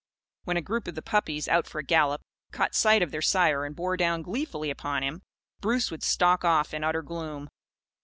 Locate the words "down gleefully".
3.97-4.71